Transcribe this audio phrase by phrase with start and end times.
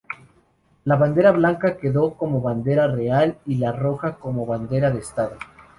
[0.83, 5.35] La bandera blanca quedó como bandera real y la roja como bandera de Estado.